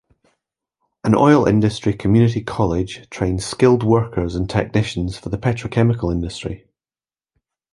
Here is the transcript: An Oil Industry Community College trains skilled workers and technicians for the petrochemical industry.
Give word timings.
An 1.03 1.13
Oil 1.13 1.45
Industry 1.47 1.93
Community 1.93 2.41
College 2.43 3.07
trains 3.11 3.45
skilled 3.45 3.83
workers 3.83 4.33
and 4.33 4.49
technicians 4.49 5.19
for 5.19 5.29
the 5.29 5.37
petrochemical 5.37 6.11
industry. 6.11 6.65